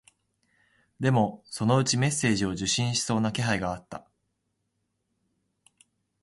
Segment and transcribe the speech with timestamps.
[0.99, 4.07] でも、そのうちメッセージを受信しそうな気配があった